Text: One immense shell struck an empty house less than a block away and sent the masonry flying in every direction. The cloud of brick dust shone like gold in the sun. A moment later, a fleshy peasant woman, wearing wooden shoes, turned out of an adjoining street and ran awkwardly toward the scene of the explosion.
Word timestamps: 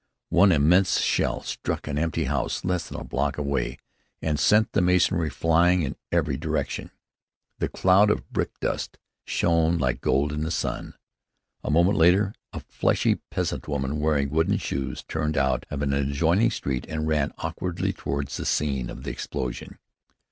One 0.29 0.51
immense 0.51 1.01
shell 1.01 1.43
struck 1.43 1.87
an 1.87 1.99
empty 1.99 2.23
house 2.23 2.65
less 2.65 2.89
than 2.89 2.99
a 2.99 3.03
block 3.03 3.37
away 3.37 3.77
and 4.19 4.39
sent 4.39 4.71
the 4.71 4.81
masonry 4.81 5.29
flying 5.29 5.83
in 5.83 5.95
every 6.11 6.37
direction. 6.37 6.89
The 7.59 7.69
cloud 7.69 8.09
of 8.09 8.27
brick 8.33 8.59
dust 8.59 8.97
shone 9.25 9.77
like 9.77 10.01
gold 10.01 10.33
in 10.33 10.41
the 10.41 10.49
sun. 10.49 10.95
A 11.63 11.69
moment 11.69 11.99
later, 11.99 12.33
a 12.51 12.61
fleshy 12.61 13.19
peasant 13.29 13.67
woman, 13.67 13.99
wearing 13.99 14.31
wooden 14.31 14.57
shoes, 14.57 15.03
turned 15.07 15.37
out 15.37 15.67
of 15.69 15.83
an 15.83 15.93
adjoining 15.93 16.49
street 16.49 16.87
and 16.89 17.07
ran 17.07 17.31
awkwardly 17.37 17.93
toward 17.93 18.29
the 18.29 18.43
scene 18.43 18.89
of 18.89 19.03
the 19.03 19.11
explosion. 19.11 19.77